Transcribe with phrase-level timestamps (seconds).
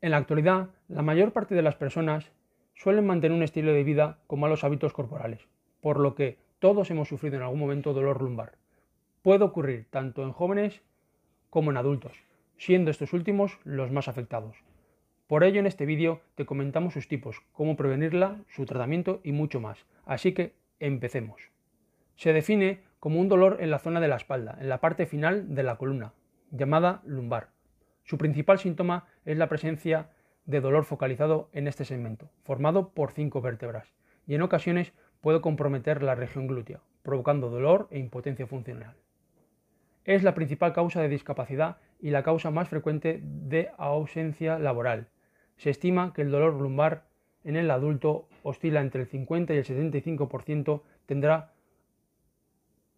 [0.00, 2.30] En la actualidad, la mayor parte de las personas
[2.74, 5.40] suelen mantener un estilo de vida con malos hábitos corporales,
[5.80, 8.52] por lo que todos hemos sufrido en algún momento dolor lumbar.
[9.22, 10.82] Puede ocurrir tanto en jóvenes
[11.50, 12.12] como en adultos,
[12.56, 14.56] siendo estos últimos los más afectados.
[15.26, 19.60] Por ello en este vídeo te comentamos sus tipos, cómo prevenirla, su tratamiento y mucho
[19.60, 19.84] más.
[20.06, 21.42] Así que empecemos.
[22.14, 25.56] Se define como un dolor en la zona de la espalda, en la parte final
[25.56, 26.12] de la columna,
[26.52, 27.57] llamada lumbar.
[28.08, 30.08] Su principal síntoma es la presencia
[30.46, 33.92] de dolor focalizado en este segmento, formado por cinco vértebras,
[34.26, 38.96] y en ocasiones puede comprometer la región glútea, provocando dolor e impotencia funcional.
[40.06, 45.08] Es la principal causa de discapacidad y la causa más frecuente de ausencia laboral.
[45.58, 47.04] Se estima que el dolor lumbar
[47.44, 51.52] en el adulto oscila entre el 50 y el 75% tendrá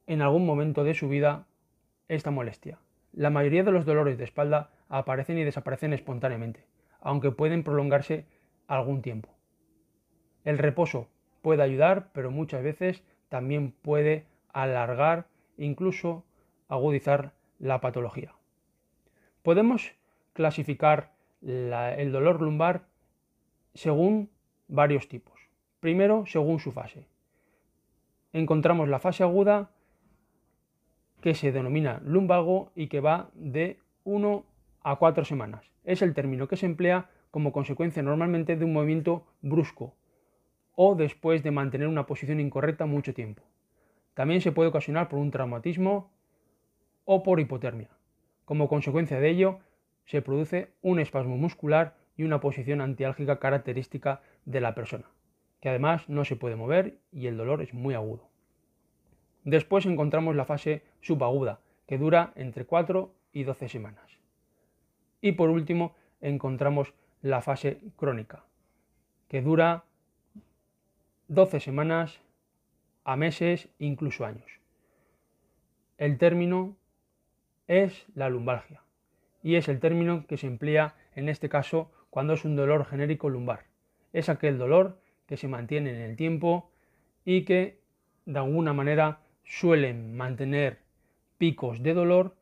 [0.06, 1.48] en algún momento de su vida
[2.06, 2.78] esta molestia.
[3.12, 6.66] La mayoría de los dolores de espalda aparecen y desaparecen espontáneamente,
[7.00, 8.26] aunque pueden prolongarse
[8.66, 9.30] algún tiempo.
[10.44, 11.08] El reposo
[11.40, 16.24] puede ayudar, pero muchas veces también puede alargar incluso
[16.68, 18.34] agudizar la patología.
[19.42, 19.92] Podemos
[20.32, 21.12] clasificar
[21.42, 22.82] el dolor lumbar
[23.74, 24.30] según
[24.68, 25.40] varios tipos.
[25.80, 27.06] Primero, según su fase.
[28.32, 29.70] Encontramos la fase aguda
[31.20, 34.44] que se denomina lumbago y que va de 1
[34.82, 35.70] a 4 semanas.
[35.84, 39.94] Es el término que se emplea como consecuencia normalmente de un movimiento brusco
[40.74, 43.42] o después de mantener una posición incorrecta mucho tiempo.
[44.14, 46.10] También se puede ocasionar por un traumatismo
[47.04, 47.90] o por hipotermia.
[48.44, 49.58] Como consecuencia de ello,
[50.06, 55.06] se produce un espasmo muscular y una posición antiálgica característica de la persona,
[55.60, 58.28] que además no se puede mover y el dolor es muy agudo.
[59.44, 64.19] Después encontramos la fase subaguda, que dura entre 4 y 12 semanas.
[65.20, 68.44] Y por último encontramos la fase crónica,
[69.28, 69.84] que dura
[71.28, 72.20] 12 semanas
[73.04, 74.60] a meses, incluso años.
[75.98, 76.76] El término
[77.66, 78.82] es la lumbalgia
[79.42, 83.28] y es el término que se emplea en este caso cuando es un dolor genérico
[83.28, 83.66] lumbar.
[84.12, 86.70] Es aquel dolor que se mantiene en el tiempo
[87.24, 87.78] y que
[88.26, 90.80] de alguna manera suelen mantener
[91.38, 92.36] picos de dolor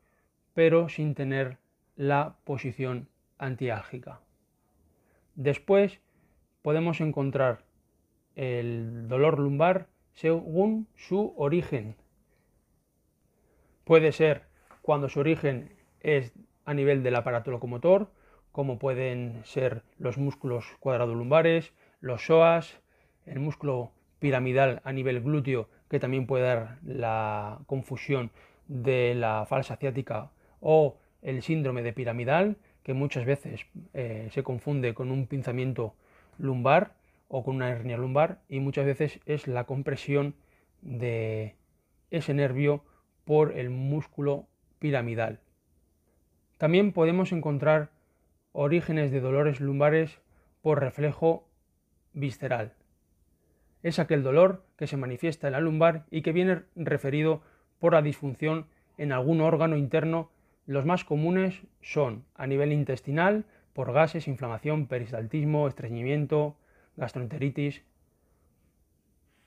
[0.53, 1.57] pero sin tener
[1.99, 4.21] la posición antiálgica.
[5.35, 5.99] Después
[6.61, 7.65] podemos encontrar
[8.35, 11.97] el dolor lumbar según su origen.
[13.83, 14.43] Puede ser
[14.81, 16.31] cuando su origen es
[16.63, 18.09] a nivel del aparato locomotor,
[18.53, 22.79] como pueden ser los músculos cuadradolumbares, los psoas,
[23.25, 28.31] el músculo piramidal a nivel glúteo, que también puede dar la confusión
[28.69, 34.93] de la falsa ciática o el síndrome de piramidal, que muchas veces eh, se confunde
[34.93, 35.93] con un pinzamiento
[36.37, 36.95] lumbar
[37.27, 40.35] o con una hernia lumbar y muchas veces es la compresión
[40.81, 41.55] de
[42.09, 42.83] ese nervio
[43.25, 44.47] por el músculo
[44.79, 45.39] piramidal.
[46.57, 47.91] También podemos encontrar
[48.51, 50.19] orígenes de dolores lumbares
[50.61, 51.47] por reflejo
[52.13, 52.73] visceral.
[53.83, 57.41] Es aquel dolor que se manifiesta en la lumbar y que viene referido
[57.79, 58.65] por la disfunción
[58.97, 60.31] en algún órgano interno
[60.69, 63.43] los más comunes son a nivel intestinal,
[63.73, 66.57] por gases, inflamación, peristaltismo, estreñimiento,
[66.95, 67.81] gastroenteritis,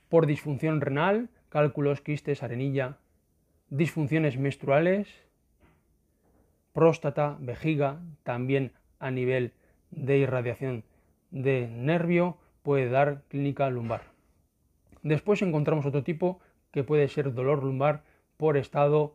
[0.09, 2.99] por disfunción renal, cálculos, quistes, arenilla,
[3.71, 5.07] disfunciones menstruales,
[6.73, 9.53] próstata, vejiga, también a nivel
[9.93, 10.83] de irradiación
[11.31, 14.03] de nervio puede dar clínica lumbar.
[15.05, 16.41] Después encontramos otro tipo
[16.73, 18.03] que puede ser dolor lumbar
[18.37, 19.15] por estado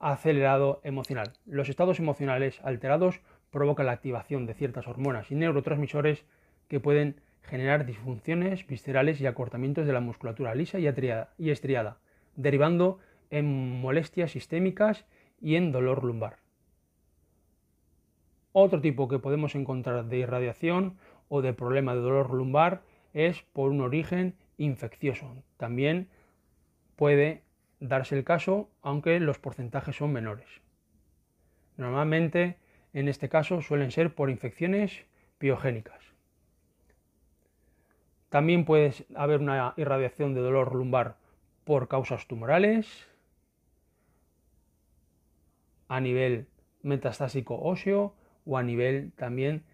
[0.00, 1.34] acelerado emocional.
[1.46, 6.24] Los estados emocionales alterados provocan la activación de ciertas hormonas y neurotransmisores
[6.68, 11.98] que pueden generar disfunciones viscerales y acortamientos de la musculatura lisa y estriada,
[12.36, 12.98] derivando
[13.30, 15.04] en molestias sistémicas
[15.40, 16.38] y en dolor lumbar.
[18.52, 20.96] Otro tipo que podemos encontrar de irradiación
[21.28, 22.82] o de problema de dolor lumbar
[23.12, 25.42] es por un origen infeccioso.
[25.56, 26.08] También
[26.96, 27.42] puede
[27.80, 30.48] darse el caso, aunque los porcentajes son menores.
[31.76, 32.58] Normalmente,
[32.92, 35.04] en este caso, suelen ser por infecciones
[35.40, 36.00] biogénicas.
[38.28, 41.16] También puede haber una irradiación de dolor lumbar
[41.64, 43.06] por causas tumorales,
[45.88, 46.46] a nivel
[46.82, 48.14] metastásico óseo
[48.46, 49.64] o a nivel también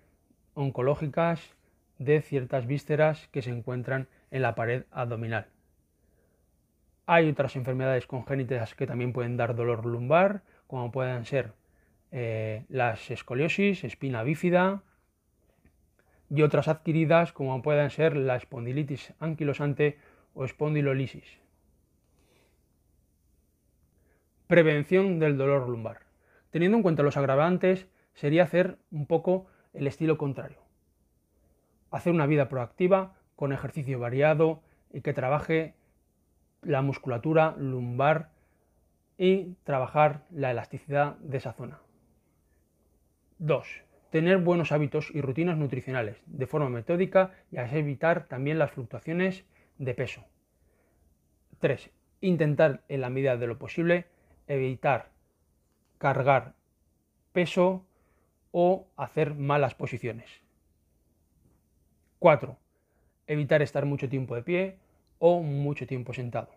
[0.55, 1.55] oncológicas
[1.99, 5.47] de ciertas vísceras que se encuentran en la pared abdominal.
[7.07, 11.53] Hay otras enfermedades congénitas que también pueden dar dolor lumbar, como pueden ser
[12.11, 14.83] eh, las escoliosis, espina bífida,
[16.29, 19.99] y otras adquiridas como puedan ser la espondilitis anquilosante
[20.35, 21.39] o espondilolisis.
[24.49, 26.01] Prevención del dolor lumbar.
[26.51, 30.59] Teniendo en cuenta los agravantes, sería hacer un poco el estilo contrario.
[31.93, 34.63] Hacer una vida proactiva con ejercicio variado
[34.93, 35.75] y que trabaje
[36.67, 38.31] la musculatura lumbar
[39.17, 41.81] y trabajar la elasticidad de esa zona.
[43.39, 43.83] 2.
[44.11, 49.45] Tener buenos hábitos y rutinas nutricionales de forma metódica y así evitar también las fluctuaciones
[49.79, 50.25] de peso.
[51.61, 51.91] 3.
[52.21, 54.07] Intentar en la medida de lo posible
[54.49, 55.11] evitar
[55.99, 56.55] cargar
[57.33, 57.87] peso
[58.51, 60.31] o hacer malas posiciones.
[62.19, 62.57] 4.
[63.29, 64.79] Evitar estar mucho tiempo de pie
[65.19, 66.49] o mucho tiempo sentado.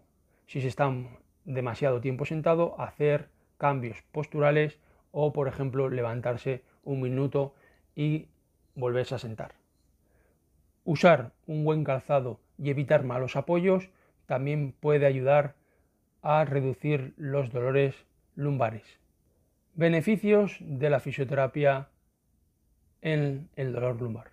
[0.48, 0.92] Si se está
[1.46, 4.80] demasiado tiempo sentado, hacer cambios posturales
[5.12, 7.54] o, por ejemplo, levantarse un minuto
[7.96, 8.28] y
[8.76, 9.54] volverse a sentar.
[10.86, 13.90] Usar un buen calzado y evitar malos apoyos
[14.26, 15.56] también puede ayudar
[16.22, 17.96] a reducir los dolores
[18.36, 19.00] lumbares.
[19.76, 21.90] Beneficios de la fisioterapia
[23.02, 24.32] en el dolor lumbar.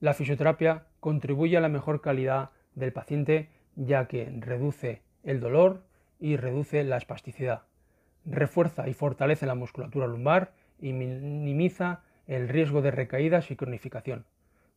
[0.00, 5.82] La fisioterapia contribuye a la mejor calidad del paciente ya que reduce el dolor
[6.18, 7.62] y reduce la espasticidad.
[8.24, 14.26] Refuerza y fortalece la musculatura lumbar y minimiza el riesgo de recaídas y cronificación.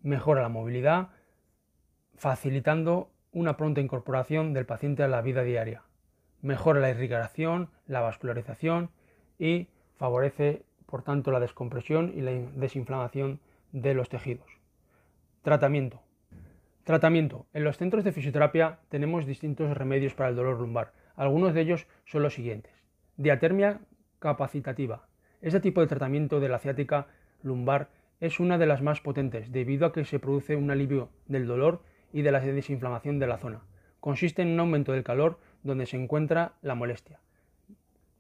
[0.02, 1.10] Mejora la movilidad,
[2.16, 5.84] facilitando una pronta incorporación del paciente a la vida diaria.
[6.42, 8.90] Mejora la irrigación, la vascularización
[9.38, 13.40] y favorece, por tanto, la descompresión y la desinflamación
[13.72, 14.48] de los tejidos.
[15.44, 16.02] Tratamiento.
[16.84, 17.46] Tratamiento.
[17.54, 20.94] En los centros de fisioterapia tenemos distintos remedios para el dolor lumbar.
[21.16, 22.74] Algunos de ellos son los siguientes.
[23.18, 23.82] Diatermia
[24.18, 25.08] capacitativa.
[25.42, 27.08] Este tipo de tratamiento de la ciática
[27.44, 27.90] lumbar
[28.20, 31.84] es una de las más potentes debido a que se produce un alivio del dolor
[32.12, 33.62] y de la desinflamación de la zona.
[34.00, 37.20] Consiste en un aumento del calor donde se encuentra la molestia.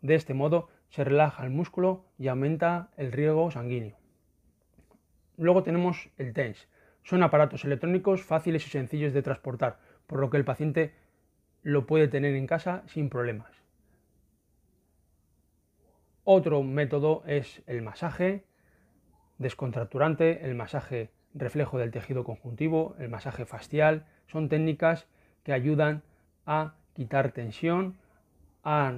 [0.01, 3.97] De este modo se relaja el músculo y aumenta el riego sanguíneo.
[5.37, 6.67] Luego tenemos el TENS.
[7.03, 10.93] Son aparatos electrónicos fáciles y sencillos de transportar, por lo que el paciente
[11.63, 13.51] lo puede tener en casa sin problemas.
[16.23, 18.45] Otro método es el masaje
[19.37, 24.05] descontracturante, el masaje reflejo del tejido conjuntivo, el masaje facial.
[24.27, 25.07] Son técnicas
[25.43, 26.03] que ayudan
[26.45, 27.97] a quitar tensión,
[28.63, 28.93] a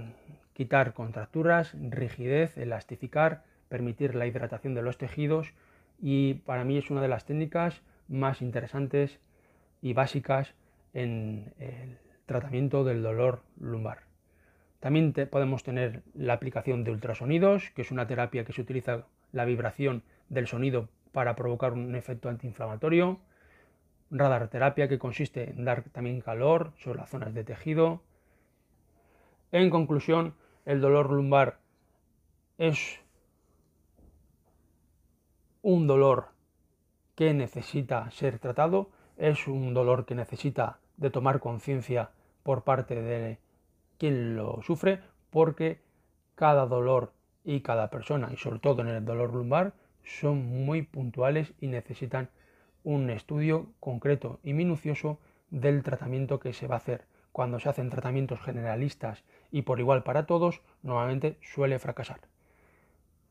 [0.53, 5.53] quitar contracturas, rigidez, elastificar, permitir la hidratación de los tejidos
[5.99, 9.19] y para mí es una de las técnicas más interesantes
[9.81, 10.53] y básicas
[10.93, 14.03] en el tratamiento del dolor lumbar.
[14.79, 19.45] También podemos tener la aplicación de ultrasonidos, que es una terapia que se utiliza la
[19.45, 23.19] vibración del sonido para provocar un efecto antiinflamatorio.
[24.11, 28.01] Radar terapia, que consiste en dar también calor sobre las zonas de tejido.
[29.51, 30.35] En conclusión,
[30.65, 31.59] el dolor lumbar
[32.57, 32.99] es
[35.61, 36.27] un dolor
[37.15, 42.11] que necesita ser tratado, es un dolor que necesita de tomar conciencia
[42.43, 43.37] por parte de
[43.97, 44.99] quien lo sufre,
[45.29, 45.79] porque
[46.35, 47.13] cada dolor
[47.43, 49.73] y cada persona, y sobre todo en el dolor lumbar,
[50.03, 52.29] son muy puntuales y necesitan
[52.83, 57.05] un estudio concreto y minucioso del tratamiento que se va a hacer.
[57.31, 62.19] Cuando se hacen tratamientos generalistas y por igual para todos, normalmente suele fracasar.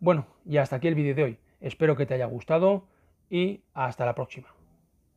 [0.01, 1.39] Bueno, y hasta aquí el vídeo de hoy.
[1.61, 2.85] Espero que te haya gustado
[3.33, 4.49] y hasta la próxima.